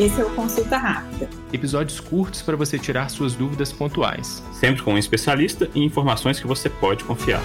Esse 0.00 0.20
é 0.20 0.24
o 0.24 0.34
Consulta 0.34 0.76
Rápida. 0.76 1.30
Episódios 1.52 2.00
curtos 2.00 2.42
para 2.42 2.56
você 2.56 2.76
tirar 2.76 3.08
suas 3.08 3.34
dúvidas 3.34 3.72
pontuais. 3.72 4.42
Sempre 4.52 4.82
com 4.82 4.94
um 4.94 4.98
especialista 4.98 5.70
e 5.72 5.84
informações 5.84 6.40
que 6.40 6.48
você 6.48 6.68
pode 6.68 7.04
confiar. 7.04 7.40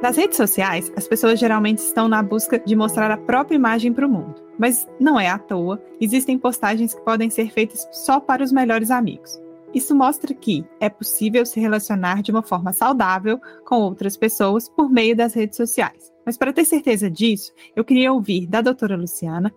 Nas 0.00 0.16
redes 0.16 0.36
sociais, 0.36 0.92
as 0.96 1.08
pessoas 1.08 1.40
geralmente 1.40 1.78
estão 1.78 2.06
na 2.06 2.22
busca 2.22 2.60
de 2.60 2.76
mostrar 2.76 3.10
a 3.10 3.16
própria 3.16 3.56
imagem 3.56 3.92
para 3.92 4.06
o 4.06 4.08
mundo. 4.08 4.36
Mas 4.56 4.86
não 5.00 5.18
é 5.18 5.28
à 5.28 5.38
toa, 5.38 5.82
existem 6.00 6.38
postagens 6.38 6.94
que 6.94 7.00
podem 7.00 7.28
ser 7.28 7.50
feitas 7.50 7.84
só 7.90 8.20
para 8.20 8.44
os 8.44 8.52
melhores 8.52 8.92
amigos. 8.92 9.47
Isso 9.74 9.94
mostra 9.94 10.32
que 10.34 10.64
é 10.80 10.88
possível 10.88 11.44
se 11.44 11.60
relacionar 11.60 12.22
de 12.22 12.30
uma 12.30 12.42
forma 12.42 12.72
saudável 12.72 13.38
com 13.66 13.76
outras 13.76 14.16
pessoas 14.16 14.68
por 14.68 14.90
meio 14.90 15.14
das 15.14 15.34
redes 15.34 15.56
sociais. 15.56 16.12
Mas 16.24 16.36
para 16.36 16.52
ter 16.52 16.64
certeza 16.64 17.10
disso, 17.10 17.52
eu 17.76 17.84
queria 17.84 18.12
ouvir 18.12 18.46
da 18.46 18.60
doutora 18.60 18.96
Luciana 18.96 19.52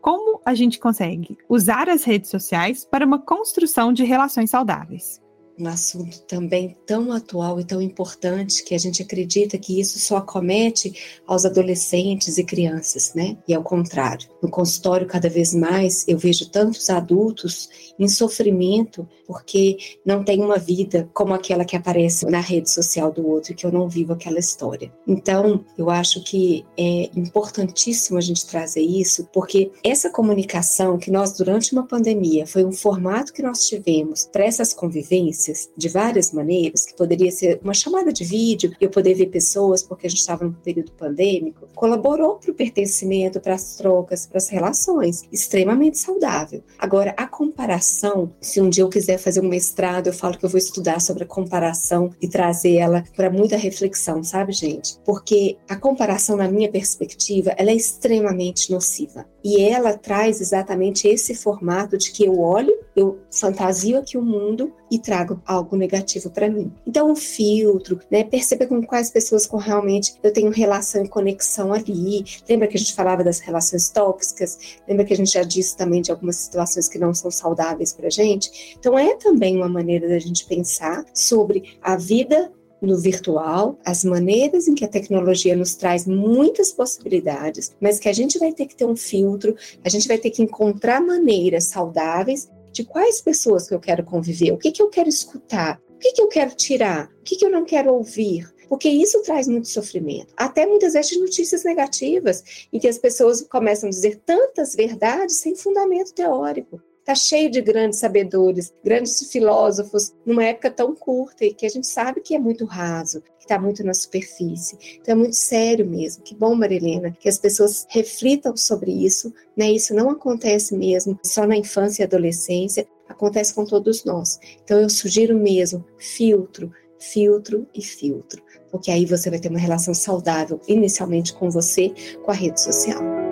como 0.00 0.40
a 0.44 0.52
gente 0.52 0.80
consegue 0.80 1.38
usar 1.48 1.88
as 1.88 2.02
redes 2.02 2.28
sociais 2.28 2.84
para 2.84 3.06
uma 3.06 3.20
construção 3.20 3.92
de 3.92 4.04
relações 4.04 4.50
saudáveis 4.50 5.21
um 5.58 5.66
assunto 5.66 6.20
também 6.22 6.76
tão 6.86 7.12
atual 7.12 7.60
e 7.60 7.64
tão 7.64 7.80
importante 7.80 8.64
que 8.64 8.74
a 8.74 8.78
gente 8.78 9.02
acredita 9.02 9.58
que 9.58 9.78
isso 9.78 9.98
só 9.98 10.16
acomete 10.16 10.92
aos 11.26 11.44
adolescentes 11.44 12.38
e 12.38 12.44
crianças, 12.44 13.12
né? 13.14 13.36
E 13.46 13.54
ao 13.54 13.62
contrário. 13.62 14.28
No 14.42 14.50
consultório, 14.50 15.06
cada 15.06 15.28
vez 15.28 15.54
mais, 15.54 16.06
eu 16.08 16.18
vejo 16.18 16.48
tantos 16.48 16.90
adultos 16.90 17.68
em 17.98 18.08
sofrimento 18.08 19.06
porque 19.26 19.76
não 20.04 20.24
tem 20.24 20.42
uma 20.42 20.58
vida 20.58 21.08
como 21.14 21.32
aquela 21.32 21.64
que 21.64 21.76
aparece 21.76 22.26
na 22.26 22.40
rede 22.40 22.70
social 22.70 23.12
do 23.12 23.26
outro, 23.26 23.54
que 23.54 23.64
eu 23.64 23.72
não 23.72 23.88
vivo 23.88 24.12
aquela 24.12 24.38
história. 24.38 24.92
Então, 25.06 25.64
eu 25.78 25.88
acho 25.88 26.22
que 26.22 26.66
é 26.76 27.08
importantíssimo 27.16 28.18
a 28.18 28.20
gente 28.20 28.46
trazer 28.46 28.82
isso, 28.82 29.28
porque 29.32 29.70
essa 29.82 30.10
comunicação 30.10 30.98
que 30.98 31.10
nós, 31.10 31.32
durante 31.32 31.72
uma 31.72 31.86
pandemia, 31.86 32.46
foi 32.46 32.64
um 32.64 32.72
formato 32.72 33.32
que 33.32 33.42
nós 33.42 33.66
tivemos 33.66 34.28
para 34.30 34.44
essas 34.44 34.74
convivências 34.74 35.41
de 35.76 35.88
várias 35.88 36.32
maneiras, 36.32 36.84
que 36.84 36.96
poderia 36.96 37.30
ser 37.30 37.60
uma 37.62 37.74
chamada 37.74 38.12
de 38.12 38.24
vídeo, 38.24 38.72
eu 38.80 38.90
poder 38.90 39.14
ver 39.14 39.26
pessoas, 39.26 39.82
porque 39.82 40.06
a 40.06 40.10
gente 40.10 40.20
estava 40.20 40.44
num 40.44 40.52
período 40.52 40.92
pandêmico, 40.92 41.68
colaborou 41.74 42.36
para 42.36 42.50
o 42.50 42.54
pertencimento, 42.54 43.40
para 43.40 43.54
as 43.54 43.76
trocas, 43.76 44.26
para 44.26 44.38
as 44.38 44.48
relações, 44.48 45.22
extremamente 45.32 45.98
saudável. 45.98 46.62
Agora, 46.78 47.14
a 47.16 47.26
comparação, 47.26 48.32
se 48.40 48.60
um 48.60 48.68
dia 48.68 48.84
eu 48.84 48.88
quiser 48.88 49.18
fazer 49.18 49.40
um 49.40 49.48
mestrado, 49.48 50.08
eu 50.08 50.12
falo 50.12 50.38
que 50.38 50.44
eu 50.44 50.50
vou 50.50 50.58
estudar 50.58 51.00
sobre 51.00 51.24
a 51.24 51.26
comparação 51.26 52.10
e 52.20 52.28
trazer 52.28 52.76
ela 52.76 53.04
para 53.16 53.30
muita 53.30 53.56
reflexão, 53.56 54.22
sabe, 54.22 54.52
gente? 54.52 54.98
Porque 55.04 55.56
a 55.68 55.76
comparação, 55.76 56.36
na 56.36 56.48
minha 56.48 56.70
perspectiva, 56.70 57.54
ela 57.56 57.70
é 57.70 57.74
extremamente 57.74 58.70
nociva. 58.70 59.26
E 59.44 59.60
ela 59.60 59.96
traz 59.96 60.40
exatamente 60.40 61.08
esse 61.08 61.34
formato 61.34 61.96
de 61.98 62.12
que 62.12 62.24
eu 62.24 62.38
olho, 62.38 62.72
eu 62.94 63.20
fantasio 63.30 63.98
aqui 63.98 64.16
o 64.16 64.22
mundo 64.22 64.72
e 64.90 64.98
trago 64.98 65.40
algo 65.46 65.76
negativo 65.76 66.30
para 66.30 66.50
mim. 66.50 66.72
Então, 66.86 67.10
o 67.10 67.16
filtro, 67.16 67.98
né, 68.10 68.24
perceber 68.24 68.66
com 68.66 68.82
quais 68.82 69.10
pessoas 69.10 69.46
com 69.46 69.56
realmente 69.56 70.14
eu 70.22 70.32
tenho 70.32 70.50
relação 70.50 71.04
e 71.04 71.08
conexão 71.08 71.72
ali. 71.72 72.24
Lembra 72.48 72.68
que 72.68 72.76
a 72.76 72.80
gente 72.80 72.94
falava 72.94 73.24
das 73.24 73.40
relações 73.40 73.88
tóxicas? 73.90 74.58
Lembra 74.86 75.04
que 75.04 75.14
a 75.14 75.16
gente 75.16 75.32
já 75.32 75.42
disse 75.42 75.76
também 75.76 76.02
de 76.02 76.10
algumas 76.10 76.36
situações 76.36 76.88
que 76.88 76.98
não 76.98 77.14
são 77.14 77.30
saudáveis 77.30 77.92
para 77.92 78.10
gente? 78.10 78.76
Então, 78.78 78.98
é 78.98 79.14
também 79.16 79.56
uma 79.56 79.68
maneira 79.68 80.08
da 80.08 80.18
gente 80.18 80.46
pensar 80.46 81.04
sobre 81.14 81.78
a 81.80 81.96
vida 81.96 82.52
no 82.82 82.98
virtual, 82.98 83.78
as 83.84 84.04
maneiras 84.04 84.66
em 84.66 84.74
que 84.74 84.84
a 84.84 84.88
tecnologia 84.88 85.54
nos 85.54 85.76
traz 85.76 86.04
muitas 86.04 86.72
possibilidades, 86.72 87.72
mas 87.80 88.00
que 88.00 88.08
a 88.08 88.12
gente 88.12 88.40
vai 88.40 88.52
ter 88.52 88.66
que 88.66 88.74
ter 88.74 88.84
um 88.84 88.96
filtro, 88.96 89.54
a 89.84 89.88
gente 89.88 90.08
vai 90.08 90.18
ter 90.18 90.30
que 90.30 90.42
encontrar 90.42 91.00
maneiras 91.00 91.64
saudáveis 91.64 92.50
de 92.72 92.84
quais 92.84 93.20
pessoas 93.20 93.68
que 93.68 93.74
eu 93.74 93.80
quero 93.80 94.04
conviver, 94.04 94.52
o 94.52 94.58
que, 94.58 94.72
que 94.72 94.82
eu 94.82 94.88
quero 94.88 95.08
escutar, 95.08 95.80
o 95.90 95.98
que, 95.98 96.12
que 96.12 96.22
eu 96.22 96.28
quero 96.28 96.54
tirar, 96.54 97.08
o 97.20 97.22
que, 97.22 97.36
que 97.36 97.44
eu 97.44 97.50
não 97.50 97.64
quero 97.64 97.92
ouvir, 97.92 98.52
porque 98.68 98.88
isso 98.88 99.22
traz 99.22 99.46
muito 99.46 99.68
sofrimento. 99.68 100.32
Até 100.36 100.66
muitas 100.66 100.94
vezes 100.94 101.20
notícias 101.20 101.62
negativas, 101.62 102.66
em 102.72 102.78
que 102.78 102.88
as 102.88 102.96
pessoas 102.96 103.42
começam 103.42 103.86
a 103.86 103.90
dizer 103.90 104.20
tantas 104.24 104.74
verdades 104.74 105.36
sem 105.36 105.54
fundamento 105.54 106.14
teórico. 106.14 106.80
Está 107.02 107.16
cheio 107.16 107.50
de 107.50 107.60
grandes 107.60 107.98
sabedores, 107.98 108.72
grandes 108.84 109.28
filósofos, 109.28 110.14
numa 110.24 110.44
época 110.44 110.70
tão 110.70 110.94
curta 110.94 111.44
e 111.44 111.52
que 111.52 111.66
a 111.66 111.68
gente 111.68 111.88
sabe 111.88 112.20
que 112.20 112.32
é 112.32 112.38
muito 112.38 112.64
raso, 112.64 113.20
que 113.40 113.44
está 113.44 113.58
muito 113.58 113.82
na 113.82 113.92
superfície. 113.92 114.78
Então 115.00 115.14
é 115.14 115.18
muito 115.18 115.34
sério 115.34 115.84
mesmo. 115.84 116.22
Que 116.22 116.32
bom, 116.32 116.54
Marilena, 116.54 117.10
que 117.10 117.28
as 117.28 117.38
pessoas 117.38 117.84
reflitam 117.88 118.56
sobre 118.56 118.92
isso. 118.92 119.34
Né? 119.56 119.72
Isso 119.72 119.92
não 119.92 120.10
acontece 120.10 120.76
mesmo 120.76 121.18
só 121.24 121.44
na 121.44 121.56
infância 121.56 122.02
e 122.02 122.06
adolescência, 122.06 122.86
acontece 123.08 123.52
com 123.52 123.64
todos 123.64 124.04
nós. 124.04 124.38
Então 124.62 124.78
eu 124.78 124.88
sugiro 124.88 125.36
mesmo 125.36 125.84
filtro, 125.98 126.70
filtro 127.00 127.66
e 127.74 127.82
filtro, 127.82 128.40
porque 128.70 128.92
aí 128.92 129.04
você 129.06 129.28
vai 129.28 129.40
ter 129.40 129.48
uma 129.48 129.58
relação 129.58 129.92
saudável 129.92 130.60
inicialmente 130.68 131.34
com 131.34 131.50
você, 131.50 131.92
com 132.22 132.30
a 132.30 132.34
rede 132.34 132.60
social. 132.60 133.31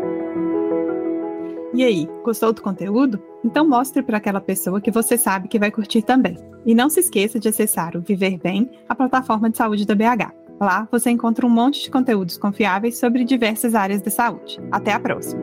E 1.80 1.82
aí, 1.82 2.06
gostou 2.22 2.52
do 2.52 2.60
conteúdo? 2.60 3.18
Então 3.42 3.66
mostre 3.66 4.02
para 4.02 4.18
aquela 4.18 4.38
pessoa 4.38 4.82
que 4.82 4.90
você 4.90 5.16
sabe 5.16 5.48
que 5.48 5.58
vai 5.58 5.70
curtir 5.70 6.02
também. 6.02 6.36
E 6.66 6.74
não 6.74 6.90
se 6.90 7.00
esqueça 7.00 7.40
de 7.40 7.48
acessar 7.48 7.96
o 7.96 8.02
Viver 8.02 8.36
Bem, 8.36 8.70
a 8.86 8.94
plataforma 8.94 9.48
de 9.48 9.56
saúde 9.56 9.86
da 9.86 9.94
BH. 9.94 10.30
Lá 10.60 10.86
você 10.92 11.08
encontra 11.08 11.46
um 11.46 11.48
monte 11.48 11.82
de 11.82 11.90
conteúdos 11.90 12.36
confiáveis 12.36 12.98
sobre 12.98 13.24
diversas 13.24 13.74
áreas 13.74 14.02
da 14.02 14.10
saúde. 14.10 14.60
Até 14.70 14.92
a 14.92 15.00
próxima! 15.00 15.42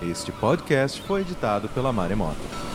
Este 0.00 0.32
podcast 0.32 1.02
foi 1.02 1.20
editado 1.20 1.68
pela 1.68 1.92
Maremoto. 1.92 2.69